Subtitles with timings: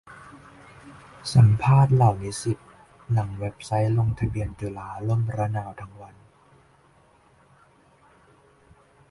[1.33, 2.57] สัมภาษณ์เหล่านิสิต
[3.11, 6.15] หลังเว็บไซต์ลงทะเบียนจุฬาล่มระนาวทั้งวัน